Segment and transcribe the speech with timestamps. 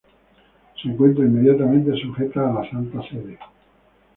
[0.81, 3.37] Se encuentra inmediatamente sujeta a la Santa Sede.